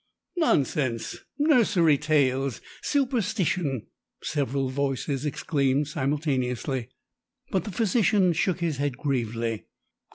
"Nonsense!" 0.35 1.17
"Nursery 1.37 1.95
tales!" 1.99 2.59
"Superstition!" 2.81 3.85
several 4.23 4.69
voices 4.69 5.27
exclaimed 5.27 5.89
simultaneously. 5.89 6.89
But 7.51 7.65
the 7.65 7.71
physician 7.71 8.33
shook 8.33 8.61
his 8.61 8.77
head 8.77 8.97
gravely. 8.97 9.67